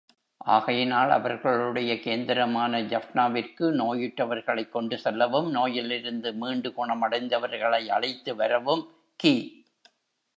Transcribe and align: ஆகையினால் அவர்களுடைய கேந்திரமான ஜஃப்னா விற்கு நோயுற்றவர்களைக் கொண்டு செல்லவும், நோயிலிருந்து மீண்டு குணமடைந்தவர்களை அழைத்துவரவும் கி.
ஆகையினால் 0.45 1.09
அவர்களுடைய 1.09 1.93
கேந்திரமான 1.95 2.81
ஜஃப்னா 2.83 3.31
விற்கு 3.31 3.71
நோயுற்றவர்களைக் 3.71 4.69
கொண்டு 4.69 4.97
செல்லவும், 4.97 5.49
நோயிலிருந்து 5.49 6.33
மீண்டு 6.33 6.69
குணமடைந்தவர்களை 6.69 7.83
அழைத்துவரவும் 7.89 8.83
கி. 9.15 9.35